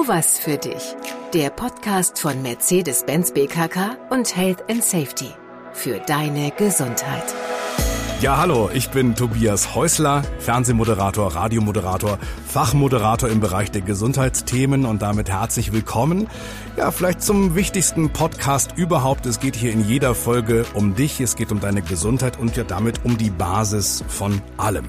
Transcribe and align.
Tu 0.00 0.08
was 0.08 0.38
für 0.38 0.56
dich. 0.56 0.96
Der 1.34 1.50
Podcast 1.50 2.18
von 2.20 2.40
Mercedes-Benz 2.40 3.32
BKK 3.32 3.98
und 4.08 4.34
Health 4.34 4.64
and 4.70 4.82
Safety. 4.82 5.28
Für 5.74 5.98
deine 5.98 6.52
Gesundheit. 6.52 7.34
Ja, 8.22 8.38
hallo, 8.38 8.70
ich 8.72 8.88
bin 8.90 9.14
Tobias 9.14 9.74
Häusler, 9.74 10.22
Fernsehmoderator, 10.38 11.34
Radiomoderator, 11.34 12.18
Fachmoderator 12.48 13.28
im 13.28 13.40
Bereich 13.40 13.72
der 13.72 13.82
Gesundheitsthemen 13.82 14.86
und 14.86 15.02
damit 15.02 15.28
herzlich 15.28 15.70
willkommen. 15.70 16.28
Ja, 16.78 16.92
vielleicht 16.92 17.20
zum 17.20 17.54
wichtigsten 17.54 18.10
Podcast 18.10 18.72
überhaupt. 18.76 19.26
Es 19.26 19.38
geht 19.38 19.54
hier 19.54 19.72
in 19.72 19.86
jeder 19.86 20.14
Folge 20.14 20.64
um 20.72 20.94
dich, 20.94 21.20
es 21.20 21.36
geht 21.36 21.52
um 21.52 21.60
deine 21.60 21.82
Gesundheit 21.82 22.38
und 22.38 22.56
ja 22.56 22.64
damit 22.64 23.04
um 23.04 23.18
die 23.18 23.30
Basis 23.30 24.02
von 24.08 24.40
allem. 24.56 24.88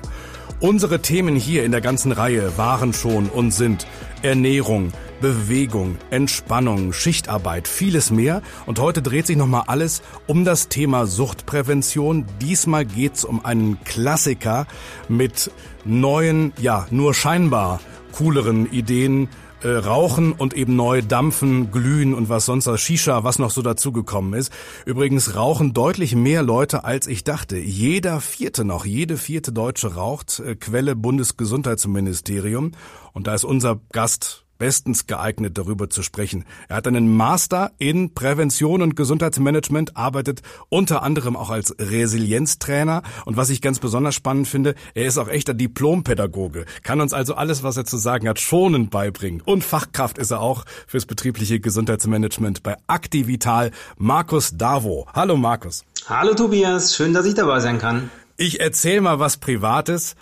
Unsere 0.62 1.02
Themen 1.02 1.36
hier 1.36 1.66
in 1.66 1.72
der 1.72 1.82
ganzen 1.82 2.12
Reihe 2.12 2.56
waren 2.56 2.94
schon 2.94 3.30
und 3.30 3.50
sind 3.50 3.88
Ernährung, 4.22 4.94
Bewegung, 5.20 5.98
Entspannung, 6.12 6.94
Schichtarbeit, 6.94 7.68
vieles 7.68 8.12
mehr. 8.12 8.44
Und 8.68 8.78
heute 8.78 9.02
dreht 9.02 9.26
sich 9.26 9.38
nochmal 9.38 9.64
alles 9.66 10.04
um 10.28 10.46
das 10.46 10.68
Thema 10.68 11.08
Suchtprävention. 11.08 12.28
Diesmal 12.40 12.86
geht's 12.86 13.26
um 13.26 13.44
einen 13.44 13.84
Klassiker 13.86 14.68
mit 15.10 15.50
neuen, 15.84 16.54
ja, 16.62 16.86
nur 16.92 17.16
scheinbar 17.16 17.80
cooleren 18.12 18.72
Ideen 18.72 19.30
äh, 19.64 19.70
rauchen 19.70 20.32
und 20.34 20.54
eben 20.54 20.76
neu 20.76 21.02
dampfen, 21.02 21.72
glühen 21.72 22.14
und 22.14 22.30
was 22.30 22.46
sonst 22.46 22.70
Shisha, 22.80 23.24
was 23.24 23.40
noch 23.40 23.52
so 23.52 23.62
dazugekommen 23.62 24.34
ist. 24.34 24.52
Übrigens 24.86 25.36
rauchen 25.36 25.74
deutlich 25.74 26.16
mehr 26.16 26.44
Leute, 26.44 26.84
als 26.84 27.08
ich 27.08 27.24
dachte. 27.24 27.58
Jeder 27.58 28.22
vierte 28.22 28.66
noch, 28.66 28.86
jede 28.86 29.18
vierte 29.18 29.52
Deutsche 29.52 29.96
raucht. 29.96 30.40
Äh, 30.40 30.56
Quelle 30.56 30.96
Bundesgesundheitsministerium. 30.96 32.72
Und 33.14 33.28
da 33.28 33.34
ist 33.34 33.44
unser 33.44 33.80
Gast 33.92 34.46
bestens 34.62 35.08
geeignet, 35.08 35.58
darüber 35.58 35.90
zu 35.90 36.04
sprechen. 36.04 36.46
Er 36.70 36.76
hat 36.76 36.86
einen 36.86 37.12
Master 37.12 37.72
in 37.80 38.14
Prävention 38.14 38.84
und 38.84 38.96
Gesundheitsmanagement, 38.96 39.98
arbeitet 39.98 40.44
unter 40.70 41.02
anderem 41.02 41.36
auch 41.36 41.50
als 41.50 41.76
Resilienztrainer. 41.80 43.02
Und 43.26 43.38
was 43.38 43.50
ich 43.50 43.64
ganz 43.64 43.80
besonders 43.80 44.14
spannend 44.14 44.48
finde, 44.48 44.76
er 44.94 45.08
ist 45.08 45.18
auch 45.18 45.30
echter 45.30 45.56
Diplompädagoge, 45.56 46.66
kann 46.84 47.02
uns 47.02 47.12
also 47.12 47.34
alles, 47.34 47.64
was 47.64 47.76
er 47.76 47.86
zu 47.86 47.98
sagen 47.98 48.30
hat, 48.30 48.40
schonend 48.40 48.92
beibringen. 48.92 49.42
Und 49.42 49.64
Fachkraft 49.64 50.20
ist 50.20 50.30
er 50.30 50.42
auch 50.42 50.66
fürs 50.86 51.08
betriebliche 51.08 51.60
Gesundheitsmanagement 51.60 52.62
bei 52.62 52.78
Activital. 52.88 53.72
Markus 53.98 54.56
Davo. 54.56 55.08
Hallo 55.12 55.38
Markus. 55.38 55.86
Hallo 56.06 56.36
Tobias, 56.36 56.96
schön, 56.96 57.16
dass 57.16 57.26
ich 57.26 57.34
dabei 57.34 57.62
sein 57.62 57.80
kann. 57.80 58.12
Ich 58.38 58.60
erzähle 58.60 59.02
mal 59.02 59.18
was 59.18 59.38
Privates. 59.38 60.16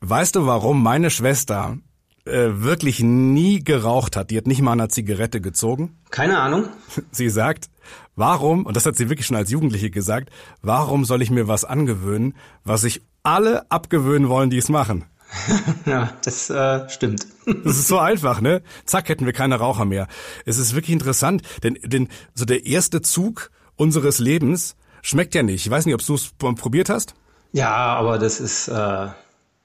Weißt 0.00 0.34
du, 0.34 0.44
warum 0.44 0.82
meine 0.82 1.10
Schwester 1.10 1.78
äh, 2.26 2.62
wirklich 2.62 3.00
nie 3.00 3.62
geraucht 3.62 4.16
hat. 4.16 4.30
Die 4.30 4.36
hat 4.36 4.46
nicht 4.46 4.60
mal 4.60 4.72
eine 4.72 4.88
Zigarette 4.88 5.40
gezogen. 5.40 5.98
Keine 6.10 6.38
Ahnung. 6.38 6.68
Sie 7.10 7.28
sagt, 7.28 7.70
warum, 8.14 8.66
und 8.66 8.76
das 8.76 8.86
hat 8.86 8.96
sie 8.96 9.08
wirklich 9.08 9.26
schon 9.26 9.36
als 9.36 9.50
Jugendliche 9.50 9.90
gesagt, 9.90 10.30
warum 10.62 11.04
soll 11.04 11.22
ich 11.22 11.30
mir 11.30 11.48
was 11.48 11.64
angewöhnen, 11.64 12.34
was 12.64 12.82
sich 12.82 13.02
alle 13.22 13.70
abgewöhnen 13.70 14.28
wollen, 14.28 14.50
die 14.50 14.58
es 14.58 14.68
machen? 14.68 15.04
ja, 15.86 16.12
das 16.24 16.50
äh, 16.50 16.88
stimmt. 16.88 17.26
Das 17.64 17.76
ist 17.76 17.86
so 17.86 17.98
einfach, 17.98 18.40
ne? 18.40 18.60
Zack, 18.86 19.08
hätten 19.08 19.24
wir 19.24 19.32
keine 19.32 19.54
Raucher 19.56 19.84
mehr. 19.84 20.08
Es 20.44 20.58
ist 20.58 20.74
wirklich 20.74 20.92
interessant, 20.92 21.42
denn, 21.62 21.78
denn 21.84 22.08
so 22.34 22.44
der 22.44 22.66
erste 22.66 23.02
Zug 23.02 23.52
unseres 23.76 24.18
Lebens 24.18 24.74
schmeckt 25.02 25.34
ja 25.36 25.44
nicht. 25.44 25.64
Ich 25.64 25.70
weiß 25.70 25.86
nicht, 25.86 25.94
ob 25.94 26.04
du 26.04 26.14
es 26.14 26.32
probiert 26.32 26.88
hast. 26.88 27.14
Ja, 27.52 27.72
aber 27.72 28.18
das 28.18 28.40
ist 28.40 28.66
äh, 28.66 29.08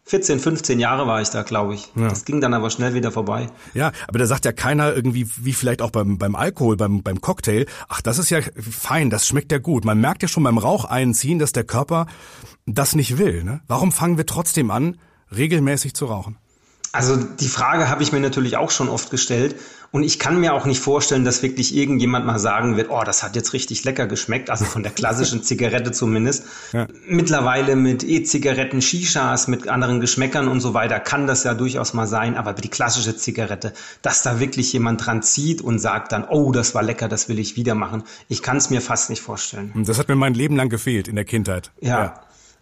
14, 0.04 0.40
15 0.40 0.80
Jahre 0.80 1.08
war 1.08 1.22
ich 1.22 1.30
da, 1.30 1.44
glaube 1.44 1.76
ich. 1.76 1.92
Ja. 1.96 2.10
Das 2.10 2.26
ging 2.26 2.42
dann 2.42 2.54
aber 2.54 2.70
schnell 2.70 2.94
wieder 2.94 3.12
vorbei. 3.12 3.48
Ja, 3.74 3.92
aber 4.08 4.20
da 4.20 4.26
sagt 4.26 4.46
ja 4.46 4.52
keiner 4.52 4.94
irgendwie, 4.94 5.30
wie 5.38 5.54
vielleicht 5.54 5.82
auch 5.82 5.92
beim, 5.92 6.18
beim 6.18 6.36
Alkohol, 6.36 6.76
beim, 6.76 7.04
beim 7.04 7.22
Cocktail, 7.22 7.66
ach, 7.88 8.02
das 8.02 8.18
ist 8.18 8.30
ja 8.30 8.40
fein, 8.58 9.10
das 9.10 9.28
schmeckt 9.28 9.52
ja 9.52 9.60
gut. 9.60 9.86
Man 9.86 10.02
merkt 10.02 10.24
ja 10.24 10.28
schon 10.28 10.44
beim 10.44 10.58
Rauch 10.58 10.86
einziehen, 10.86 11.40
dass 11.40 11.54
der 11.54 11.64
Körper 11.64 12.08
das 12.66 12.95
nicht 12.95 13.17
will. 13.17 13.44
Ne? 13.44 13.61
Warum 13.67 13.92
fangen 13.92 14.17
wir 14.17 14.26
trotzdem 14.26 14.72
an, 14.72 14.98
regelmäßig 15.36 15.94
zu 15.94 16.06
rauchen? 16.06 16.38
Also 16.94 17.16
die 17.16 17.48
Frage 17.48 17.88
habe 17.90 18.04
ich 18.04 18.12
mir 18.12 18.20
natürlich 18.20 18.58
auch 18.58 18.70
schon 18.70 18.90
oft 18.90 19.12
gestellt 19.12 19.56
und 19.92 20.04
ich 20.04 20.20
kann 20.20 20.40
mir 20.40 20.54
auch 20.54 20.66
nicht 20.66 20.80
vorstellen, 20.80 21.26
dass 21.26 21.42
wirklich 21.42 21.76
irgendjemand 21.76 22.26
mal 22.26 22.40
sagen 22.40 22.78
wird, 22.78 22.90
oh, 22.90 23.04
das 23.06 23.24
hat 23.24 23.36
jetzt 23.36 23.54
richtig 23.54 23.84
lecker 23.84 24.08
geschmeckt, 24.08 24.50
also 24.50 24.66
von 24.66 24.84
der 24.84 24.92
klassischen 24.92 25.44
Zigarette 25.44 25.92
zumindest. 25.92 26.46
Ja. 26.72 26.88
Mittlerweile 27.08 27.76
mit 27.76 28.04
E-Zigaretten, 28.04 28.82
Shishas, 28.82 29.48
mit 29.48 29.68
anderen 29.68 30.00
Geschmäckern 30.02 30.48
und 30.48 30.60
so 30.60 30.74
weiter 30.74 31.00
kann 31.00 31.28
das 31.28 31.44
ja 31.44 31.54
durchaus 31.54 31.94
mal 31.94 32.08
sein, 32.08 32.36
aber 32.36 32.54
die 32.54 32.70
klassische 32.70 33.16
Zigarette, 33.16 33.73
dass 34.02 34.23
da 34.23 34.40
wirklich 34.40 34.72
jemand 34.73 35.06
dran 35.06 35.22
zieht 35.23 35.62
und 35.62 35.80
sagt 35.80 36.12
dann, 36.12 36.26
oh, 36.26 36.52
das 36.52 36.73
war 36.73 36.84
lecker, 36.84 37.08
das 37.10 37.30
will 37.30 37.40
ich 37.40 37.56
wieder 37.56 37.76
machen. 37.76 38.04
Ich 38.30 38.42
kann 38.42 38.58
es 38.58 38.70
mir 38.70 38.82
fast 38.82 39.10
nicht 39.10 39.22
vorstellen. 39.22 39.72
Das 39.86 39.98
hat 40.00 40.08
mir 40.08 40.16
mein 40.16 40.34
Leben 40.34 40.56
lang 40.56 40.70
gefehlt 40.70 41.08
in 41.08 41.16
der 41.16 41.26
Kindheit. 41.26 41.72
ja. 41.82 42.04
ja. 42.04 42.14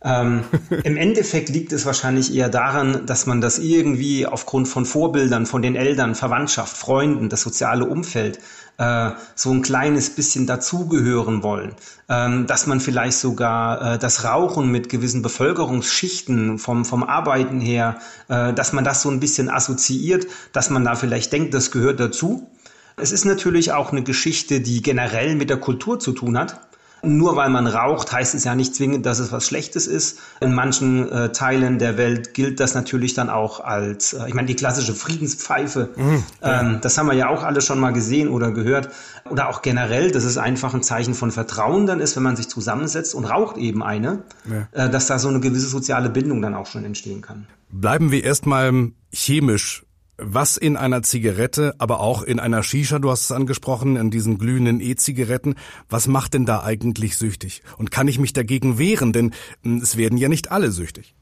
Ähm, 0.01 0.43
Im 0.83 0.95
Endeffekt 0.95 1.49
liegt 1.49 1.73
es 1.73 1.85
wahrscheinlich 1.85 2.33
eher 2.33 2.49
daran, 2.49 3.05
dass 3.05 3.25
man 3.25 3.41
das 3.41 3.59
irgendwie 3.59 4.25
aufgrund 4.25 4.67
von 4.67 4.85
Vorbildern, 4.85 5.45
von 5.45 5.61
den 5.61 5.75
Eltern, 5.75 6.15
Verwandtschaft, 6.15 6.77
Freunden, 6.77 7.27
das 7.27 7.41
soziale 7.41 7.85
Umfeld 7.85 8.39
äh, 8.77 9.11
so 9.35 9.51
ein 9.51 9.61
kleines 9.61 10.09
bisschen 10.11 10.47
dazugehören 10.47 11.43
wollen, 11.43 11.75
ähm, 12.07 12.47
dass 12.47 12.65
man 12.65 12.79
vielleicht 12.79 13.17
sogar 13.17 13.95
äh, 13.95 13.99
das 13.99 14.23
Rauchen 14.23 14.71
mit 14.71 14.87
gewissen 14.87 15.21
Bevölkerungsschichten 15.21 16.57
vom, 16.59 16.85
vom 16.85 17.03
Arbeiten 17.03 17.59
her, 17.59 17.99
äh, 18.29 18.53
dass 18.53 18.71
man 18.71 18.85
das 18.85 19.01
so 19.01 19.09
ein 19.09 19.19
bisschen 19.19 19.49
assoziiert, 19.49 20.27
dass 20.53 20.69
man 20.69 20.85
da 20.85 20.95
vielleicht 20.95 21.33
denkt, 21.33 21.53
das 21.53 21.71
gehört 21.71 21.99
dazu. 21.99 22.49
Es 22.95 23.11
ist 23.11 23.25
natürlich 23.25 23.73
auch 23.73 23.91
eine 23.91 24.03
Geschichte, 24.03 24.61
die 24.61 24.81
generell 24.81 25.35
mit 25.35 25.49
der 25.49 25.57
Kultur 25.57 25.99
zu 25.99 26.13
tun 26.13 26.37
hat. 26.37 26.68
Nur 27.01 27.35
weil 27.35 27.49
man 27.49 27.67
raucht, 27.67 28.11
heißt 28.11 28.35
es 28.35 28.43
ja 28.43 28.55
nicht 28.55 28.75
zwingend, 28.75 29.05
dass 29.05 29.19
es 29.19 29.31
was 29.31 29.45
Schlechtes 29.45 29.87
ist. 29.87 30.19
In 30.41 30.53
manchen 30.53 31.09
äh, 31.11 31.31
Teilen 31.31 31.79
der 31.79 31.97
Welt 31.97 32.33
gilt 32.33 32.59
das 32.59 32.75
natürlich 32.75 33.13
dann 33.13 33.29
auch 33.29 33.59
als, 33.59 34.13
äh, 34.13 34.27
ich 34.27 34.33
meine, 34.33 34.47
die 34.47 34.55
klassische 34.55 34.93
Friedenspfeife. 34.93 35.89
Mhm, 35.95 36.23
ähm, 36.41 36.77
das 36.81 36.97
haben 36.97 37.07
wir 37.07 37.13
ja 37.13 37.29
auch 37.29 37.43
alle 37.43 37.61
schon 37.61 37.79
mal 37.79 37.93
gesehen 37.93 38.29
oder 38.29 38.51
gehört. 38.51 38.89
Oder 39.29 39.49
auch 39.49 39.61
generell, 39.61 40.11
dass 40.11 40.23
es 40.23 40.37
einfach 40.37 40.73
ein 40.73 40.83
Zeichen 40.83 41.13
von 41.13 41.31
Vertrauen 41.31 41.85
dann 41.85 41.99
ist, 41.99 42.15
wenn 42.15 42.23
man 42.23 42.35
sich 42.35 42.49
zusammensetzt 42.49 43.13
und 43.15 43.25
raucht 43.25 43.57
eben 43.57 43.83
eine, 43.83 44.23
ja. 44.49 44.85
äh, 44.85 44.89
dass 44.89 45.07
da 45.07 45.19
so 45.19 45.29
eine 45.29 45.39
gewisse 45.39 45.67
soziale 45.67 46.09
Bindung 46.09 46.41
dann 46.41 46.55
auch 46.55 46.65
schon 46.65 46.83
entstehen 46.85 47.21
kann. 47.21 47.47
Bleiben 47.71 48.11
wir 48.11 48.23
erstmal 48.23 48.91
chemisch 49.11 49.83
was 50.21 50.57
in 50.57 50.77
einer 50.77 51.01
Zigarette, 51.03 51.75
aber 51.77 51.99
auch 51.99 52.23
in 52.23 52.39
einer 52.39 52.63
Shisha, 52.63 52.99
du 52.99 53.09
hast 53.11 53.23
es 53.23 53.31
angesprochen, 53.31 53.95
in 53.95 54.11
diesen 54.11 54.37
glühenden 54.37 54.79
E-Zigaretten, 54.79 55.55
was 55.89 56.07
macht 56.07 56.33
denn 56.33 56.45
da 56.45 56.63
eigentlich 56.63 57.17
süchtig? 57.17 57.63
Und 57.77 57.91
kann 57.91 58.07
ich 58.07 58.19
mich 58.19 58.33
dagegen 58.33 58.77
wehren? 58.77 59.13
Denn 59.13 59.33
hm, 59.63 59.77
es 59.77 59.97
werden 59.97 60.17
ja 60.17 60.29
nicht 60.29 60.51
alle 60.51 60.71
süchtig. 60.71 61.15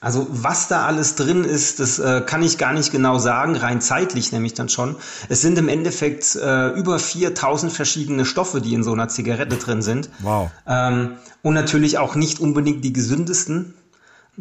Also 0.00 0.26
was 0.30 0.68
da 0.68 0.86
alles 0.86 1.14
drin 1.14 1.44
ist, 1.44 1.78
das 1.78 1.98
äh, 1.98 2.22
kann 2.24 2.42
ich 2.42 2.56
gar 2.56 2.72
nicht 2.72 2.90
genau 2.90 3.18
sagen, 3.18 3.54
rein 3.54 3.82
zeitlich 3.82 4.32
nämlich 4.32 4.54
dann 4.54 4.70
schon. 4.70 4.96
Es 5.28 5.42
sind 5.42 5.58
im 5.58 5.68
Endeffekt 5.68 6.36
äh, 6.36 6.68
über 6.70 6.98
4000 6.98 7.70
verschiedene 7.70 8.24
Stoffe, 8.24 8.62
die 8.62 8.72
in 8.72 8.82
so 8.82 8.94
einer 8.94 9.08
Zigarette 9.08 9.56
drin 9.56 9.82
sind. 9.82 10.08
Wow. 10.20 10.50
Ähm, 10.66 11.16
und 11.42 11.52
natürlich 11.52 11.98
auch 11.98 12.14
nicht 12.14 12.40
unbedingt 12.40 12.82
die 12.82 12.94
gesündesten. 12.94 13.74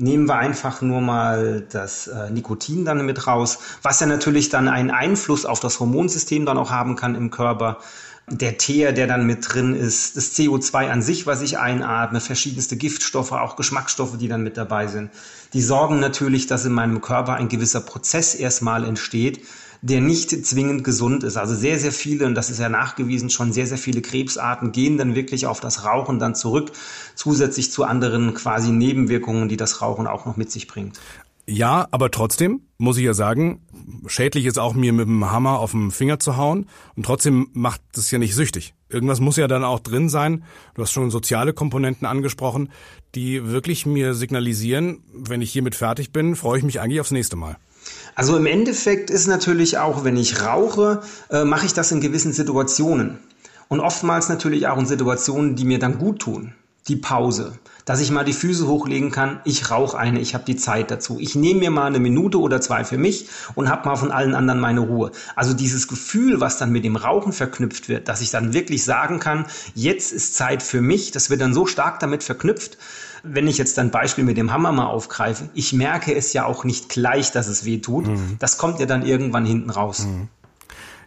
Nehmen 0.02 0.30
wir 0.30 0.38
einfach 0.38 0.82
nur 0.82 1.02
mal 1.02 1.68
das 1.70 2.08
äh, 2.08 2.30
Nikotin 2.30 2.86
dann 2.86 3.06
mit 3.06 3.28
raus, 3.28 3.60
was 3.82 4.00
ja 4.00 4.08
natürlich 4.08 4.48
dann 4.48 4.70
einen 4.70 4.92
Einfluss 4.92 5.46
auf 5.46 5.60
das 5.60 5.82
Hormonsystem 5.82 6.46
dann 6.46 6.58
auch 6.58 6.72
haben 6.72 6.96
kann 6.96 7.16
im 7.16 7.32
Körper. 7.32 7.80
Der 8.30 8.58
Teer, 8.58 8.94
der 8.94 9.08
dann 9.08 9.26
mit 9.26 9.54
drin 9.54 9.76
ist, 9.76 10.16
das 10.16 10.38
CO2 10.38 10.90
an 10.90 11.02
sich, 11.02 11.28
was 11.28 11.42
ich 11.42 11.58
einatme, 11.58 12.22
verschiedenste 12.22 12.78
Giftstoffe, 12.78 13.34
auch 13.34 13.58
Geschmacksstoffe, 13.58 14.18
die 14.18 14.30
dann 14.30 14.42
mit 14.42 14.56
dabei 14.56 14.88
sind, 14.88 15.12
die 15.52 15.62
sorgen 15.62 16.00
natürlich, 16.00 16.48
dass 16.48 16.64
in 16.64 16.72
meinem 16.72 17.02
Körper 17.02 17.34
ein 17.34 17.50
gewisser 17.50 17.82
Prozess 17.82 18.36
erstmal 18.36 18.86
entsteht, 18.86 19.42
der 19.82 20.02
nicht 20.02 20.46
zwingend 20.46 20.84
gesund 20.84 21.24
ist. 21.24 21.38
Also 21.38 21.56
sehr, 21.56 21.80
sehr 21.80 21.92
viele, 21.92 22.26
und 22.26 22.36
das 22.36 22.50
ist 22.50 22.60
ja 22.60 22.70
nachgewiesen, 22.70 23.30
schon 23.30 23.54
sehr, 23.54 23.68
sehr 23.68 23.78
viele 23.78 24.02
Krebsarten 24.02 24.72
gehen 24.72 24.98
dann 24.98 25.16
wirklich 25.16 25.48
auf 25.48 25.60
das 25.60 25.86
Rauchen 25.86 26.20
dann 26.20 26.36
zurück, 26.36 26.72
zusätzlich 27.16 27.72
zu 27.72 27.84
anderen 27.84 28.34
quasi 28.34 28.72
Nebenwirkungen, 28.72 29.50
die 29.50 29.58
das 29.58 29.82
Rauchen 29.82 30.08
auch 30.08 30.26
noch 30.26 30.38
mit 30.38 30.52
sich 30.52 30.68
bringt. 30.68 31.00
Ja, 31.48 31.88
aber 31.90 32.12
trotzdem 32.12 32.62
muss 32.78 32.98
ich 32.98 33.06
ja 33.06 33.16
sagen, 33.16 33.62
schädlich 34.06 34.46
ist 34.46 34.60
auch 34.60 34.76
mir 34.76 34.94
mit 34.94 35.08
dem 35.08 35.32
Hammer 35.32 35.60
auf 35.60 35.72
den 35.72 35.90
Finger 35.90 36.20
zu 36.20 36.38
hauen 36.38 36.68
und 36.96 37.08
trotzdem 37.08 37.50
macht 37.54 37.82
es 37.98 38.12
ja 38.12 38.20
nicht 38.20 38.36
süchtig. 38.36 38.76
Irgendwas 38.88 39.20
muss 39.20 39.36
ja 39.36 39.48
dann 39.48 39.64
auch 39.64 39.80
drin 39.80 40.10
sein. 40.10 40.44
Du 40.76 40.84
hast 40.84 40.92
schon 40.92 41.10
soziale 41.10 41.54
Komponenten 41.54 42.06
angesprochen, 42.06 42.70
die 43.16 43.48
wirklich 43.48 43.88
mir 43.88 44.14
signalisieren, 44.14 45.00
wenn 45.12 45.42
ich 45.42 45.52
hiermit 45.52 45.74
fertig 45.74 46.12
bin, 46.12 46.36
freue 46.36 46.60
ich 46.60 46.64
mich 46.64 46.82
eigentlich 46.82 47.02
aufs 47.02 47.12
nächste 47.12 47.36
Mal. 47.36 47.58
Also 48.16 48.36
im 48.36 48.46
Endeffekt 48.46 49.10
ist 49.10 49.28
natürlich 49.28 49.78
auch, 49.78 50.04
wenn 50.04 50.18
ich 50.18 50.44
rauche, 50.44 51.02
äh, 51.30 51.44
mache 51.44 51.66
ich 51.66 51.74
das 51.74 51.92
in 51.92 52.02
gewissen 52.02 52.34
Situationen. 52.34 53.20
Und 53.68 53.80
oftmals 53.80 54.30
natürlich 54.30 54.68
auch 54.68 54.78
in 54.78 54.86
Situationen, 54.86 55.56
die 55.56 55.66
mir 55.66 55.80
dann 55.80 56.00
gut 56.00 56.20
tun 56.20 56.54
die 56.90 56.96
Pause, 56.96 57.54
dass 57.86 58.02
ich 58.02 58.12
mal 58.12 58.26
die 58.26 58.34
Füße 58.34 58.68
hochlegen 58.68 59.12
kann, 59.12 59.40
ich 59.46 59.70
rauche 59.70 59.98
eine, 59.98 60.20
ich 60.20 60.34
habe 60.34 60.44
die 60.44 60.56
Zeit 60.56 60.92
dazu. 60.92 61.18
Ich 61.20 61.36
nehme 61.36 61.60
mir 61.60 61.72
mal 61.72 61.86
eine 61.86 62.00
Minute 62.00 62.40
oder 62.40 62.62
zwei 62.62 62.84
für 62.84 62.98
mich 62.98 63.30
und 63.56 63.70
habe 63.70 63.88
mal 63.88 63.96
von 63.96 64.12
allen 64.12 64.36
anderen 64.36 64.60
meine 64.60 64.82
Ruhe. 64.82 65.12
Also 65.36 65.54
dieses 65.54 65.88
Gefühl, 65.88 66.40
was 66.40 66.58
dann 66.58 66.72
mit 66.72 66.84
dem 66.84 66.96
Rauchen 66.96 67.32
verknüpft 67.32 67.90
wird, 67.90 68.08
dass 68.08 68.22
ich 68.22 68.32
dann 68.32 68.54
wirklich 68.54 68.84
sagen 68.84 69.20
kann, 69.20 69.46
jetzt 69.76 70.12
ist 70.12 70.36
Zeit 70.36 70.64
für 70.64 70.82
mich, 70.82 71.12
das 71.12 71.30
wird 71.30 71.42
dann 71.42 71.54
so 71.54 71.66
stark 71.66 72.00
damit 72.00 72.24
verknüpft. 72.24 72.78
Wenn 73.24 73.48
ich 73.48 73.58
jetzt 73.58 73.78
ein 73.80 73.92
Beispiel 73.92 74.24
mit 74.24 74.38
dem 74.38 74.52
Hammer 74.52 74.72
mal 74.72 74.88
aufgreife, 74.88 75.50
ich 75.54 75.74
merke 75.74 76.16
es 76.16 76.34
ja 76.34 76.46
auch 76.46 76.64
nicht 76.64 76.90
gleich, 76.90 77.32
dass 77.32 77.48
es 77.48 77.66
weh 77.66 77.80
tut. 77.80 78.08
Mhm. 78.08 78.38
Das 78.40 78.58
kommt 78.58 78.80
ja 78.80 78.86
dann 78.86 79.06
irgendwann 79.06 79.46
hinten 79.46 79.70
raus. 79.70 80.06
Mhm. 80.06 80.28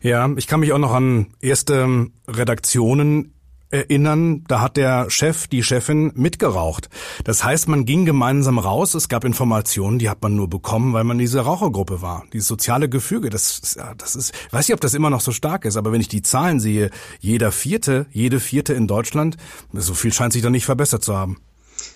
Ja, 0.01 0.29
ich 0.37 0.47
kann 0.49 0.61
mich 0.61 0.73
auch 0.73 0.79
noch 0.79 0.93
an 0.93 1.29
erste 1.41 2.09
Redaktionen 2.27 3.33
erinnern, 3.73 4.45
da 4.47 4.61
hat 4.61 4.77
der 4.77 5.09
Chef, 5.11 5.49
die 5.49 5.63
Chefin 5.63 6.13
mitgeraucht. 6.15 6.91
Das 7.25 7.43
heißt, 7.43 7.69
man 7.69 7.87
ging 7.87 8.05
gemeinsam 8.05 8.59
raus, 8.59 8.95
es 8.95 9.09
gab 9.09 9.25
Informationen, 9.25 9.99
die 9.99 10.11
hat 10.11 10.23
man 10.23 10.37
nur 10.37 10.49
bekommen, 10.49 10.93
weil 10.93 11.05
man 11.05 11.19
diese 11.19 11.41
Rauchergruppe 11.41 12.03
war. 12.03 12.25
Dieses 12.33 12.49
soziale 12.49 12.89
Gefüge, 12.89 13.31
das, 13.31 13.79
das 13.97 14.15
ist, 14.15 14.35
ich 14.47 14.53
weiß 14.53 14.69
nicht, 14.69 14.75
ob 14.75 14.81
das 14.81 14.95
immer 14.95 15.11
noch 15.11 15.23
so 15.23 15.33
stark 15.33 15.65
ist, 15.65 15.77
aber 15.77 15.91
wenn 15.91 16.01
ich 16.01 16.09
die 16.09 16.23
Zahlen 16.23 16.61
sehe, 16.61 16.91
jeder 17.21 17.51
Vierte, 17.51 18.07
jede 18.11 18.41
Vierte 18.41 18.75
in 18.75 18.87
Deutschland, 18.87 19.39
so 19.73 19.95
viel 19.95 20.13
scheint 20.13 20.35
sich 20.35 20.43
da 20.43 20.51
nicht 20.51 20.67
verbessert 20.67 21.03
zu 21.03 21.17
haben. 21.17 21.39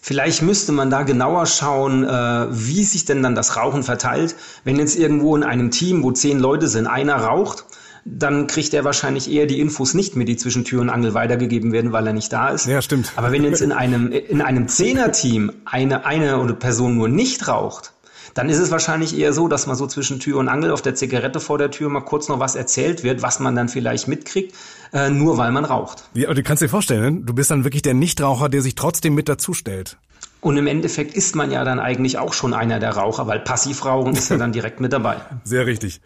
Vielleicht 0.02 0.42
müsste 0.42 0.72
man 0.72 0.90
da 0.90 1.02
genauer 1.02 1.46
schauen, 1.46 2.04
äh, 2.04 2.46
wie 2.50 2.84
sich 2.84 3.04
denn 3.04 3.22
dann 3.22 3.34
das 3.34 3.56
Rauchen 3.56 3.82
verteilt. 3.82 4.36
Wenn 4.64 4.76
jetzt 4.76 4.96
irgendwo 4.98 5.36
in 5.36 5.42
einem 5.42 5.70
Team, 5.70 6.02
wo 6.02 6.12
zehn 6.12 6.38
Leute 6.38 6.68
sind, 6.68 6.86
einer 6.86 7.16
raucht, 7.16 7.64
dann 8.04 8.46
kriegt 8.46 8.72
er 8.72 8.84
wahrscheinlich 8.84 9.30
eher 9.30 9.46
die 9.46 9.60
Infos 9.60 9.92
nicht 9.92 10.14
mehr, 10.14 10.26
die 10.26 10.36
zwischen 10.36 10.64
Tür 10.64 10.80
und 10.80 10.90
Angel 10.90 11.12
weitergegeben 11.14 11.72
werden, 11.72 11.90
weil 11.92 12.06
er 12.06 12.12
nicht 12.12 12.32
da 12.32 12.50
ist. 12.50 12.66
Ja, 12.66 12.80
stimmt. 12.80 13.12
Aber 13.16 13.32
wenn 13.32 13.42
jetzt 13.42 13.60
in 13.60 13.72
einem, 13.72 14.12
in 14.12 14.42
einem 14.42 14.68
Zehner-Team 14.68 15.52
eine, 15.64 16.06
eine 16.06 16.38
oder 16.38 16.54
Person 16.54 16.96
nur 16.96 17.08
nicht 17.08 17.48
raucht, 17.48 17.92
dann 18.36 18.50
ist 18.50 18.58
es 18.58 18.70
wahrscheinlich 18.70 19.18
eher 19.18 19.32
so, 19.32 19.48
dass 19.48 19.66
man 19.66 19.76
so 19.76 19.86
zwischen 19.86 20.20
Tür 20.20 20.36
und 20.36 20.48
Angel 20.48 20.70
auf 20.70 20.82
der 20.82 20.94
Zigarette 20.94 21.40
vor 21.40 21.56
der 21.56 21.70
Tür 21.70 21.88
mal 21.88 22.02
kurz 22.02 22.28
noch 22.28 22.38
was 22.38 22.54
erzählt 22.54 23.02
wird, 23.02 23.22
was 23.22 23.40
man 23.40 23.56
dann 23.56 23.70
vielleicht 23.70 24.08
mitkriegt, 24.08 24.54
äh, 24.92 25.08
nur 25.08 25.38
weil 25.38 25.52
man 25.52 25.64
raucht. 25.64 26.04
Ja, 26.12 26.26
aber 26.26 26.34
du 26.34 26.42
kannst 26.42 26.62
dir 26.62 26.68
vorstellen, 26.68 27.24
du 27.24 27.32
bist 27.32 27.50
dann 27.50 27.64
wirklich 27.64 27.80
der 27.80 27.94
Nichtraucher, 27.94 28.50
der 28.50 28.60
sich 28.60 28.74
trotzdem 28.74 29.14
mit 29.14 29.30
dazustellt. 29.30 29.96
Und 30.42 30.58
im 30.58 30.66
Endeffekt 30.66 31.14
ist 31.14 31.34
man 31.34 31.50
ja 31.50 31.64
dann 31.64 31.80
eigentlich 31.80 32.18
auch 32.18 32.34
schon 32.34 32.52
einer 32.52 32.78
der 32.78 32.90
Raucher, 32.90 33.26
weil 33.26 33.40
Passivrauchen 33.40 34.12
ist 34.12 34.28
ja 34.28 34.36
dann 34.36 34.52
direkt 34.52 34.80
mit 34.80 34.92
dabei. 34.92 35.16
Sehr 35.44 35.66
richtig. 35.66 36.02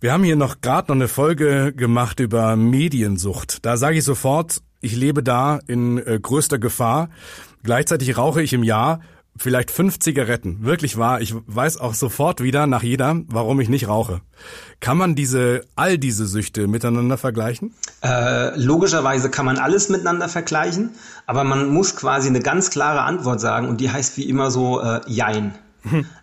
Wir 0.00 0.12
haben 0.12 0.22
hier 0.22 0.36
noch 0.36 0.60
gerade 0.60 0.88
noch 0.88 0.96
eine 0.96 1.08
Folge 1.08 1.72
gemacht 1.72 2.20
über 2.20 2.56
Mediensucht. 2.56 3.64
Da 3.64 3.78
sage 3.78 3.96
ich 3.96 4.04
sofort, 4.04 4.60
ich 4.82 4.94
lebe 4.96 5.22
da 5.22 5.60
in 5.66 5.96
äh, 5.96 6.20
größter 6.20 6.58
Gefahr. 6.58 7.08
Gleichzeitig 7.62 8.18
rauche 8.18 8.42
ich 8.42 8.52
im 8.52 8.64
Jahr 8.64 9.00
vielleicht 9.36 9.70
fünf 9.70 9.98
Zigaretten. 9.98 10.64
Wirklich 10.64 10.96
wahr. 10.96 11.20
Ich 11.20 11.34
weiß 11.46 11.78
auch 11.78 11.94
sofort 11.94 12.42
wieder 12.42 12.66
nach 12.66 12.82
jeder, 12.82 13.20
warum 13.28 13.60
ich 13.60 13.68
nicht 13.68 13.88
rauche. 13.88 14.20
Kann 14.80 14.96
man 14.96 15.14
diese, 15.14 15.64
all 15.76 15.98
diese 15.98 16.26
Süchte 16.26 16.66
miteinander 16.66 17.16
vergleichen? 17.16 17.74
Äh, 18.02 18.58
logischerweise 18.58 19.30
kann 19.30 19.46
man 19.46 19.58
alles 19.58 19.88
miteinander 19.88 20.28
vergleichen, 20.28 20.90
aber 21.26 21.44
man 21.44 21.68
muss 21.68 21.96
quasi 21.96 22.28
eine 22.28 22.40
ganz 22.40 22.70
klare 22.70 23.02
Antwort 23.02 23.40
sagen 23.40 23.68
und 23.68 23.80
die 23.80 23.90
heißt 23.90 24.16
wie 24.16 24.28
immer 24.28 24.50
so 24.50 24.80
äh, 24.80 25.00
Jein. 25.06 25.54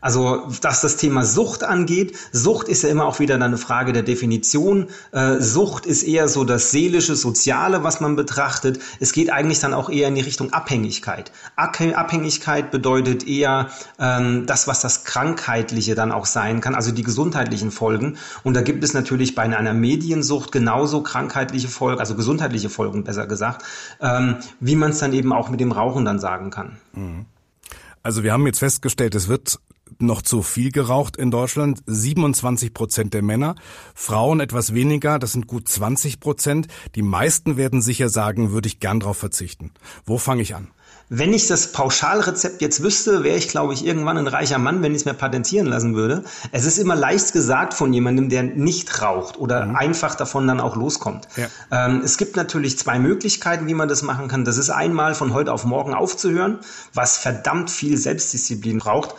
Also 0.01 0.43
was 0.61 0.81
das 0.81 0.97
Thema 0.97 1.23
Sucht 1.23 1.63
angeht, 1.63 2.17
Sucht 2.31 2.67
ist 2.67 2.83
ja 2.83 2.89
immer 2.89 3.05
auch 3.05 3.19
wieder 3.19 3.35
eine 3.35 3.57
Frage 3.57 3.93
der 3.93 4.03
Definition. 4.03 4.87
Äh, 5.11 5.39
Sucht 5.39 5.85
ist 5.85 6.03
eher 6.03 6.27
so 6.27 6.43
das 6.43 6.71
seelische, 6.71 7.15
soziale, 7.15 7.83
was 7.83 8.01
man 8.01 8.15
betrachtet. 8.15 8.79
Es 8.99 9.13
geht 9.13 9.31
eigentlich 9.31 9.59
dann 9.59 9.73
auch 9.73 9.89
eher 9.89 10.07
in 10.07 10.15
die 10.15 10.21
Richtung 10.21 10.53
Abhängigkeit. 10.53 11.31
Abhängigkeit 11.55 12.71
bedeutet 12.71 13.27
eher 13.27 13.69
ähm, 13.99 14.45
das, 14.47 14.67
was 14.67 14.81
das 14.81 15.03
Krankheitliche 15.03 15.95
dann 15.95 16.11
auch 16.11 16.25
sein 16.25 16.61
kann, 16.61 16.75
also 16.75 16.91
die 16.91 17.03
gesundheitlichen 17.03 17.71
Folgen. 17.71 18.17
Und 18.43 18.55
da 18.55 18.61
gibt 18.61 18.83
es 18.83 18.93
natürlich 18.93 19.35
bei 19.35 19.43
einer 19.43 19.73
Mediensucht 19.73 20.51
genauso 20.51 21.03
krankheitliche 21.03 21.67
Folgen, 21.67 21.99
also 21.99 22.15
gesundheitliche 22.15 22.69
Folgen 22.69 23.03
besser 23.03 23.27
gesagt, 23.27 23.63
ähm, 24.01 24.37
wie 24.59 24.75
man 24.75 24.91
es 24.91 24.99
dann 24.99 25.13
eben 25.13 25.33
auch 25.33 25.49
mit 25.49 25.59
dem 25.59 25.71
Rauchen 25.71 26.05
dann 26.05 26.19
sagen 26.19 26.49
kann. 26.49 26.77
Mhm. 26.93 27.25
Also 28.03 28.23
wir 28.23 28.33
haben 28.33 28.45
jetzt 28.47 28.59
festgestellt, 28.59 29.13
es 29.15 29.27
wird 29.27 29.59
noch 29.99 30.21
zu 30.21 30.41
viel 30.41 30.71
geraucht 30.71 31.17
in 31.17 31.31
Deutschland. 31.31 31.81
27 31.85 32.73
Prozent 32.73 33.13
der 33.13 33.21
Männer, 33.21 33.55
Frauen 33.93 34.39
etwas 34.39 34.73
weniger, 34.73 35.19
das 35.19 35.33
sind 35.33 35.47
gut 35.47 35.67
20 35.67 36.19
Prozent. 36.19 36.67
Die 36.95 37.03
meisten 37.03 37.57
werden 37.57 37.81
sicher 37.81 38.09
sagen, 38.09 38.51
würde 38.51 38.67
ich 38.67 38.79
gern 38.79 38.99
drauf 38.99 39.17
verzichten. 39.17 39.71
Wo 40.05 40.17
fange 40.17 40.41
ich 40.41 40.55
an? 40.55 40.69
Wenn 41.13 41.33
ich 41.33 41.47
das 41.47 41.73
Pauschalrezept 41.73 42.61
jetzt 42.61 42.81
wüsste, 42.83 43.25
wäre 43.25 43.35
ich, 43.35 43.49
glaube 43.49 43.73
ich, 43.73 43.85
irgendwann 43.85 44.17
ein 44.17 44.27
reicher 44.27 44.57
Mann, 44.59 44.81
wenn 44.81 44.93
ich 44.93 44.99
es 44.99 45.05
mir 45.05 45.13
patentieren 45.13 45.67
lassen 45.67 45.93
würde. 45.93 46.23
Es 46.53 46.63
ist 46.63 46.77
immer 46.77 46.95
leicht 46.95 47.33
gesagt 47.33 47.73
von 47.73 47.91
jemandem, 47.91 48.29
der 48.29 48.43
nicht 48.43 49.01
raucht 49.01 49.37
oder 49.37 49.65
mhm. 49.65 49.75
einfach 49.75 50.15
davon 50.15 50.47
dann 50.47 50.61
auch 50.61 50.77
loskommt. 50.77 51.27
Ja. 51.35 51.47
Ähm, 51.69 52.01
es 52.01 52.17
gibt 52.17 52.37
natürlich 52.37 52.79
zwei 52.79 52.97
Möglichkeiten, 52.97 53.67
wie 53.67 53.73
man 53.73 53.89
das 53.89 54.03
machen 54.03 54.29
kann. 54.29 54.45
Das 54.45 54.57
ist 54.57 54.69
einmal 54.69 55.13
von 55.13 55.33
heute 55.33 55.51
auf 55.51 55.65
morgen 55.65 55.93
aufzuhören, 55.93 56.59
was 56.93 57.17
verdammt 57.17 57.69
viel 57.69 57.97
Selbstdisziplin 57.97 58.77
braucht. 58.77 59.15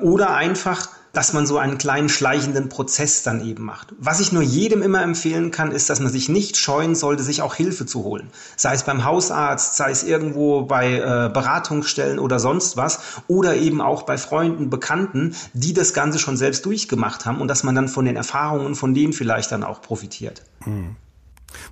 Oder 0.00 0.36
einfach 0.36 0.88
dass 1.14 1.32
man 1.32 1.46
so 1.46 1.58
einen 1.58 1.78
kleinen 1.78 2.08
schleichenden 2.08 2.68
Prozess 2.68 3.22
dann 3.22 3.44
eben 3.44 3.64
macht. 3.64 3.94
Was 3.98 4.20
ich 4.20 4.32
nur 4.32 4.42
jedem 4.42 4.82
immer 4.82 5.02
empfehlen 5.02 5.50
kann, 5.50 5.72
ist, 5.72 5.88
dass 5.88 6.00
man 6.00 6.12
sich 6.12 6.28
nicht 6.28 6.56
scheuen 6.56 6.94
sollte, 6.94 7.22
sich 7.22 7.40
auch 7.40 7.54
Hilfe 7.54 7.86
zu 7.86 8.04
holen. 8.04 8.30
Sei 8.56 8.74
es 8.74 8.82
beim 8.82 9.04
Hausarzt, 9.04 9.76
sei 9.76 9.90
es 9.90 10.02
irgendwo 10.02 10.62
bei 10.62 10.94
äh, 10.94 11.30
Beratungsstellen 11.32 12.18
oder 12.18 12.38
sonst 12.38 12.76
was 12.76 13.00
oder 13.28 13.56
eben 13.56 13.80
auch 13.80 14.02
bei 14.02 14.18
Freunden, 14.18 14.70
Bekannten, 14.70 15.34
die 15.54 15.72
das 15.72 15.94
Ganze 15.94 16.18
schon 16.18 16.36
selbst 16.36 16.66
durchgemacht 16.66 17.24
haben 17.24 17.40
und 17.40 17.48
dass 17.48 17.62
man 17.62 17.74
dann 17.74 17.88
von 17.88 18.04
den 18.04 18.16
Erfahrungen 18.16 18.74
von 18.74 18.92
denen 18.92 19.12
vielleicht 19.12 19.52
dann 19.52 19.62
auch 19.62 19.80
profitiert. 19.80 20.42
Hm. 20.64 20.96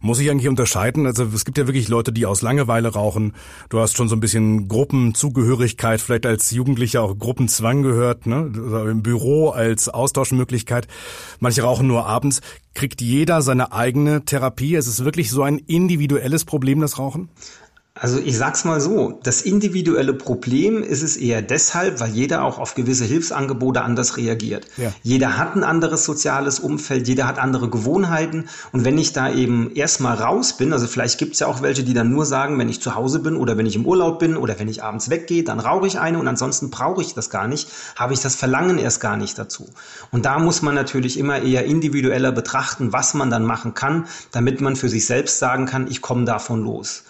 Muss 0.00 0.18
ich 0.20 0.30
eigentlich 0.30 0.48
unterscheiden? 0.48 1.06
Also 1.06 1.24
es 1.24 1.44
gibt 1.44 1.58
ja 1.58 1.66
wirklich 1.66 1.88
Leute, 1.88 2.12
die 2.12 2.26
aus 2.26 2.42
Langeweile 2.42 2.88
rauchen. 2.88 3.34
Du 3.68 3.80
hast 3.80 3.96
schon 3.96 4.08
so 4.08 4.16
ein 4.16 4.20
bisschen 4.20 4.68
Gruppenzugehörigkeit, 4.68 6.00
vielleicht 6.00 6.26
als 6.26 6.50
Jugendlicher 6.50 7.02
auch 7.02 7.18
Gruppenzwang 7.18 7.82
gehört, 7.82 8.26
ne? 8.26 8.52
Oder 8.56 8.88
im 8.90 9.02
Büro 9.02 9.50
als 9.50 9.88
Austauschmöglichkeit. 9.88 10.88
Manche 11.40 11.62
rauchen 11.62 11.86
nur 11.86 12.06
abends. 12.06 12.40
Kriegt 12.74 13.02
jeder 13.02 13.42
seine 13.42 13.72
eigene 13.72 14.24
Therapie? 14.24 14.74
Es 14.76 14.86
ist 14.86 15.04
wirklich 15.04 15.30
so 15.30 15.42
ein 15.42 15.58
individuelles 15.58 16.44
Problem, 16.44 16.80
das 16.80 16.98
Rauchen? 16.98 17.28
Also 18.02 18.18
ich 18.18 18.36
sag's 18.36 18.64
mal 18.64 18.80
so, 18.80 19.20
das 19.22 19.42
individuelle 19.42 20.12
Problem 20.12 20.82
ist 20.82 21.02
es 21.02 21.16
eher 21.16 21.40
deshalb, 21.40 22.00
weil 22.00 22.10
jeder 22.10 22.42
auch 22.42 22.58
auf 22.58 22.74
gewisse 22.74 23.04
Hilfsangebote 23.04 23.80
anders 23.80 24.16
reagiert. 24.16 24.66
Ja. 24.76 24.92
Jeder 25.04 25.38
hat 25.38 25.54
ein 25.54 25.62
anderes 25.62 26.04
soziales 26.04 26.58
Umfeld, 26.58 27.06
jeder 27.06 27.28
hat 27.28 27.38
andere 27.38 27.70
Gewohnheiten 27.70 28.48
und 28.72 28.84
wenn 28.84 28.98
ich 28.98 29.12
da 29.12 29.32
eben 29.32 29.70
erstmal 29.76 30.16
raus 30.16 30.56
bin, 30.56 30.72
also 30.72 30.88
vielleicht 30.88 31.16
gibt's 31.18 31.38
ja 31.38 31.46
auch 31.46 31.62
welche, 31.62 31.84
die 31.84 31.94
dann 31.94 32.10
nur 32.10 32.26
sagen, 32.26 32.58
wenn 32.58 32.68
ich 32.68 32.82
zu 32.82 32.96
Hause 32.96 33.20
bin 33.20 33.36
oder 33.36 33.56
wenn 33.56 33.66
ich 33.66 33.76
im 33.76 33.86
Urlaub 33.86 34.18
bin 34.18 34.36
oder 34.36 34.58
wenn 34.58 34.66
ich 34.66 34.82
abends 34.82 35.08
weggehe, 35.08 35.44
dann 35.44 35.60
rauche 35.60 35.86
ich 35.86 36.00
eine 36.00 36.18
und 36.18 36.26
ansonsten 36.26 36.70
brauche 36.70 37.02
ich 37.02 37.14
das 37.14 37.30
gar 37.30 37.46
nicht, 37.46 37.68
habe 37.94 38.14
ich 38.14 38.20
das 38.20 38.34
Verlangen 38.34 38.78
erst 38.78 38.98
gar 38.98 39.16
nicht 39.16 39.38
dazu. 39.38 39.68
Und 40.10 40.24
da 40.24 40.40
muss 40.40 40.60
man 40.60 40.74
natürlich 40.74 41.20
immer 41.20 41.40
eher 41.40 41.66
individueller 41.66 42.32
betrachten, 42.32 42.92
was 42.92 43.14
man 43.14 43.30
dann 43.30 43.44
machen 43.44 43.74
kann, 43.74 44.08
damit 44.32 44.60
man 44.60 44.74
für 44.74 44.88
sich 44.88 45.06
selbst 45.06 45.38
sagen 45.38 45.66
kann, 45.66 45.86
ich 45.86 46.00
komme 46.00 46.24
davon 46.24 46.64
los. 46.64 47.04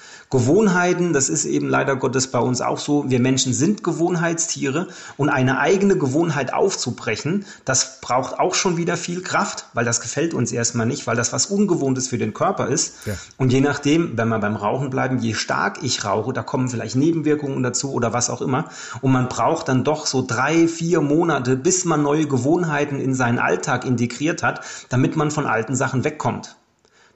Gewohnheiten, 0.83 1.13
das 1.13 1.29
ist 1.29 1.45
eben 1.45 1.69
leider 1.69 1.95
Gottes 1.95 2.27
bei 2.27 2.41
uns 2.41 2.61
auch 2.61 2.79
so, 2.79 3.09
wir 3.09 3.21
Menschen 3.21 3.53
sind 3.53 3.85
Gewohnheitstiere 3.85 4.89
und 5.17 5.29
eine 5.29 5.61
eigene 5.61 5.97
Gewohnheit 5.97 6.53
aufzubrechen, 6.53 7.45
das 7.65 8.01
braucht 8.01 8.41
auch 8.41 8.57
schon 8.57 8.77
wieder 8.77 8.97
viel 8.97 9.23
Kraft, 9.23 9.67
weil 9.75 9.85
das 9.85 10.01
gefällt 10.01 10.35
uns 10.35 10.51
erstmal 10.51 10.87
nicht, 10.87 11.07
weil 11.07 11.15
das 11.15 11.33
was 11.33 11.47
Ungewohntes 11.47 12.09
für 12.09 12.19
den 12.19 12.35
Körper 12.35 12.67
ist. 12.67 13.07
Ja. 13.07 13.15
Und 13.37 13.53
je 13.53 13.61
nachdem, 13.61 14.19
wenn 14.19 14.27
wir 14.29 14.41
beim 14.41 14.57
Rauchen 14.57 14.91
bleiben, 14.91 15.19
je 15.19 15.35
stark 15.35 15.79
ich 15.83 16.05
rauche, 16.05 16.33
da 16.33 16.43
kommen 16.43 16.69
vielleicht 16.69 16.97
Nebenwirkungen 16.97 17.63
dazu 17.63 17.93
oder 17.93 18.13
was 18.13 18.29
auch 18.29 18.43
immer. 18.43 18.69
Und 19.03 19.13
man 19.13 19.29
braucht 19.29 19.69
dann 19.69 19.85
doch 19.85 20.07
so 20.07 20.25
drei, 20.27 20.67
vier 20.67 21.01
Monate, 21.01 21.57
bis 21.57 21.85
man 21.85 22.03
neue 22.03 22.27
Gewohnheiten 22.27 22.99
in 22.99 23.15
seinen 23.15 23.39
Alltag 23.39 23.85
integriert 23.85 24.43
hat, 24.43 24.63
damit 24.89 25.15
man 25.15 25.31
von 25.31 25.47
alten 25.47 25.77
Sachen 25.77 26.03
wegkommt. 26.03 26.57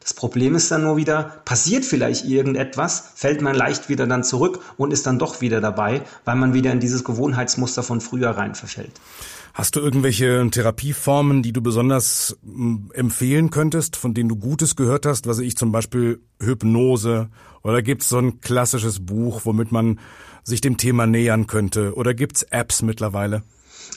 Das 0.07 0.15
Problem 0.15 0.55
ist 0.55 0.71
dann 0.71 0.85
nur 0.85 0.97
wieder, 0.97 1.33
passiert 1.45 1.85
vielleicht 1.85 2.27
irgendetwas, 2.27 3.11
fällt 3.17 3.43
man 3.43 3.57
leicht 3.57 3.89
wieder 3.89 4.07
dann 4.07 4.23
zurück 4.23 4.61
und 4.77 4.93
ist 4.93 5.05
dann 5.05 5.19
doch 5.19 5.41
wieder 5.41 5.61
dabei, 5.61 6.03
weil 6.25 6.37
man 6.37 6.55
wieder 6.55 6.71
in 6.71 6.79
dieses 6.79 7.03
Gewohnheitsmuster 7.03 7.83
von 7.83 8.01
früher 8.01 8.31
rein 8.31 8.55
verfällt. 8.55 8.93
Hast 9.53 9.75
du 9.75 9.81
irgendwelche 9.81 10.49
Therapieformen, 10.49 11.43
die 11.43 11.53
du 11.53 11.61
besonders 11.61 12.37
hm, 12.45 12.93
empfehlen 12.95 13.51
könntest, 13.51 13.97
von 13.97 14.15
denen 14.15 14.29
du 14.29 14.37
Gutes 14.37 14.77
gehört 14.77 15.07
hast? 15.07 15.27
Was 15.27 15.41
ich 15.41 15.57
zum 15.57 15.73
Beispiel 15.73 16.21
Hypnose 16.41 17.29
oder 17.65 17.83
gibt's 17.83 18.09
so 18.09 18.19
ein 18.19 18.41
klassisches 18.41 19.05
Buch, 19.05 19.41
womit 19.43 19.73
man 19.73 19.99
sich 20.45 20.61
dem 20.61 20.77
Thema 20.77 21.09
nähern 21.09 21.49
könnte? 21.49 21.97
Oder 21.97 22.15
gibt's 22.15 22.45
Apps 22.45 22.81
mittlerweile? 22.83 23.43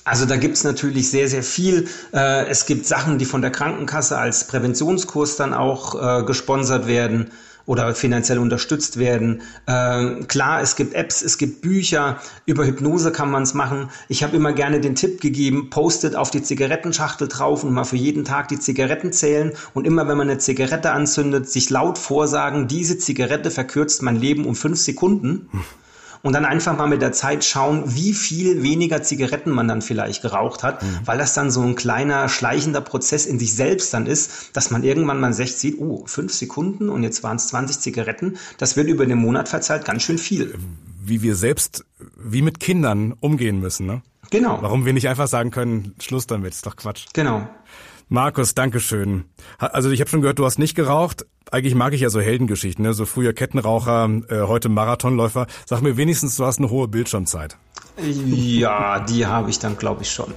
Also 0.04 0.26
da 0.26 0.38
gibt's 0.38 0.64
natürlich 0.64 1.10
sehr, 1.10 1.28
sehr 1.28 1.44
viel. 1.44 1.88
Äh, 2.14 2.48
es 2.48 2.66
gibt 2.66 2.86
Sachen, 2.86 3.18
die 3.18 3.26
von 3.26 3.42
der 3.42 3.52
Krankenkasse 3.52 4.18
als 4.18 4.48
Präventionskurs 4.48 5.36
dann 5.36 5.54
auch 5.54 6.22
äh, 6.22 6.24
gesponsert 6.24 6.88
werden. 6.88 7.32
oder 7.70 7.94
finanziell 7.94 8.40
unterstützt 8.40 8.98
werden. 8.98 9.44
Äh, 9.68 10.24
klar, 10.24 10.60
es 10.60 10.76
gibt 10.76 10.96
Apps, 10.96 11.22
es 11.22 11.38
gibt 11.38 11.62
Bücher, 11.62 12.20
über 12.48 12.66
Hypnose 12.66 13.12
kann 13.12 13.30
man 13.30 13.44
es 13.44 13.54
machen. 13.54 13.90
Ich 14.08 14.24
habe 14.24 14.36
immer 14.36 14.54
gerne 14.54 14.80
den 14.82 14.96
Tipp 14.96 15.22
gegeben, 15.22 15.70
postet 15.70 16.16
auf 16.16 16.32
die 16.32 16.42
Zigarettenschachtel 16.42 17.28
drauf 17.28 17.64
und 17.64 17.72
mal 17.72 17.84
für 17.84 17.96
jeden 17.96 18.26
Tag 18.26 18.48
die 18.48 18.58
Zigaretten 18.58 19.12
zählen 19.12 19.52
und 19.76 19.86
immer 19.86 20.08
wenn 20.08 20.18
man 20.18 20.32
eine 20.32 20.40
Zigarette 20.40 20.90
anzündet, 20.90 21.48
sich 21.48 21.70
laut 21.70 22.00
vorsagen, 22.00 22.68
diese 22.68 22.98
Zigarette 22.98 23.52
verkürzt 23.52 24.02
mein 24.02 24.16
Leben 24.16 24.46
um 24.46 24.56
fünf 24.56 24.80
Sekunden. 24.80 25.48
Und 26.22 26.34
dann 26.34 26.46
einfach 26.46 26.78
mal 26.78 26.88
mit 26.88 27.02
der 27.02 27.14
Zeit 27.14 27.46
schauen, 27.46 27.84
wie 27.96 28.14
viel 28.14 28.62
weniger 28.62 29.02
Zigaretten 29.02 29.52
man 29.52 29.68
dann 29.68 29.82
vielleicht 29.82 30.22
geraucht 30.22 30.64
hat, 30.64 30.84
mhm. 30.84 31.00
weil 31.06 31.18
das 31.18 31.34
dann 31.34 31.50
so 31.50 31.62
ein 31.62 31.76
kleiner 31.76 32.28
schleichender 32.28 32.82
Prozess 32.82 33.26
in 33.26 33.40
sich 33.40 33.54
selbst 33.54 33.94
dann 33.94 34.06
ist, 34.06 34.56
dass 34.56 34.70
man 34.70 34.84
irgendwann 34.84 35.20
mal 35.20 35.34
sich 35.34 35.56
sieht, 35.56 35.80
oh, 35.80 36.04
fünf 36.08 36.34
Sekunden 36.34 36.90
und 36.90 37.04
jetzt 37.04 37.24
waren 37.24 37.38
es 37.38 37.48
20 37.48 37.80
Zigaretten, 37.80 38.38
das 38.58 38.76
wird 38.76 38.88
über 38.88 39.06
den 39.06 39.18
Monat 39.18 39.48
verzeiht 39.48 39.86
ganz 39.86 40.04
schön 40.04 40.18
viel. 40.18 40.56
Wie 41.02 41.22
wir 41.22 41.36
selbst, 41.36 41.86
wie 42.18 42.42
mit 42.42 42.60
Kindern 42.60 43.14
umgehen 43.20 43.60
müssen, 43.60 43.86
ne? 43.86 44.02
Genau. 44.32 44.60
Warum 44.62 44.86
wir 44.86 44.94
nicht 44.94 45.08
einfach 45.08 45.28
sagen 45.28 45.50
können, 45.52 45.96
Schluss 46.00 46.28
damit, 46.28 46.54
ist 46.54 46.66
doch 46.66 46.76
Quatsch. 46.76 47.06
Genau. 47.14 47.48
Markus, 48.12 48.56
Dankeschön. 48.56 49.26
Also 49.60 49.92
ich 49.92 50.02
habe 50.02 50.10
schon 50.10 50.22
gehört, 50.22 50.40
du 50.40 50.46
hast 50.46 50.58
nicht 50.58 50.74
geraucht. 50.74 51.28
Eigentlich 51.52 51.76
mag 51.76 51.94
ich 51.94 52.02
ja 52.02 52.10
so 52.10 52.20
Heldengeschichten, 52.20 52.84
ne? 52.84 52.94
so 52.94 53.06
früher 53.06 53.34
Kettenraucher, 53.34 54.10
äh, 54.30 54.42
heute 54.42 54.68
Marathonläufer. 54.68 55.46
Sag 55.68 55.82
mir 55.82 55.96
wenigstens, 55.96 56.36
du 56.36 56.46
hast 56.46 56.58
eine 56.58 56.72
hohe 56.72 56.88
Bildschirmzeit. 56.88 57.58
Ja, 58.02 59.00
die 59.00 59.26
habe 59.26 59.50
ich 59.50 59.60
dann, 59.60 59.78
glaube 59.78 60.04
ich, 60.04 60.12
schon. 60.12 60.34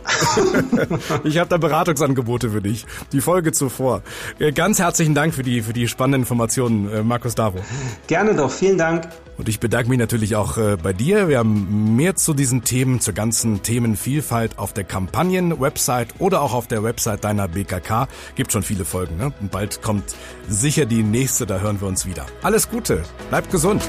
ich 1.25 1.39
habe 1.39 1.49
da 1.49 1.57
Beratungsangebote 1.57 2.51
für 2.51 2.61
dich. 2.61 2.85
Die 3.13 3.21
Folge 3.21 3.53
zuvor. 3.53 4.03
Äh, 4.39 4.53
ganz 4.53 4.79
herzlichen 4.79 5.15
Dank 5.15 5.35
für 5.35 5.43
die, 5.43 5.63
für 5.63 5.73
die 5.73 5.89
spannenden 5.89 6.23
Informationen, 6.23 6.91
äh, 6.93 7.03
Markus 7.03 7.35
Davo. 7.35 7.59
Gerne 8.07 8.35
doch, 8.35 8.51
vielen 8.51 8.77
Dank. 8.77 9.09
Und 9.39 9.49
ich 9.49 9.61
bedanke 9.61 9.89
mich 9.89 9.99
natürlich 9.99 10.37
auch 10.37 10.59
äh, 10.59 10.77
bei 10.77 10.93
dir. 10.93 11.29
Wir 11.29 11.39
haben 11.39 11.97
mehr 11.97 12.17
zu 12.17 12.35
diesen 12.35 12.65
Themen, 12.65 13.01
zur 13.01 13.15
ganzen 13.15 13.63
Themenvielfalt 13.63 14.59
auf 14.59 14.73
der 14.73 14.85
Kampagnen-Website 14.85 16.09
oder 16.19 16.43
auch 16.43 16.53
auf 16.53 16.67
der 16.67 16.83
Website 16.83 17.25
deiner 17.25 17.49
BKK. 17.49 18.09
Gibt 18.35 18.53
schon 18.53 18.63
viele 18.63 18.85
Folgen. 18.85 19.17
Ne? 19.17 19.33
Und 19.41 19.51
bald 19.51 19.83
kommt 19.83 20.15
sicher 20.49 20.87
die 20.87 21.03
nächste, 21.03 21.47
da 21.47 21.61
hören 21.61 21.81
wir 21.81 21.89
uns 21.89 22.07
wieder. 22.07 22.27
Alles 22.43 22.71
Gute, 22.71 23.03
bleibt 23.31 23.51
gesund. 23.51 23.83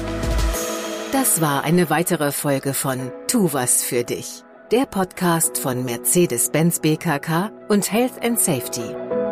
Das 1.12 1.40
war 1.40 1.62
eine 1.62 1.90
weitere 1.90 2.32
Folge 2.32 2.74
von 2.74 3.12
Tu 3.28 3.52
was 3.52 3.82
für 3.82 4.02
dich. 4.02 4.42
Der 4.72 4.86
Podcast 4.86 5.58
von 5.58 5.84
Mercedes-Benz 5.84 6.80
BKK 6.80 7.52
und 7.68 7.92
Health 7.92 8.24
and 8.24 8.40
Safety. 8.40 9.23